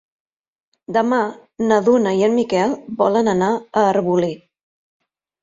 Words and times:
Demà 0.95 1.19
na 1.71 1.77
Duna 1.89 2.13
i 2.21 2.25
en 2.29 2.33
Miquel 2.39 2.73
volen 3.03 3.31
anar 3.35 3.53
a 3.53 3.85
Arbolí. 3.93 4.33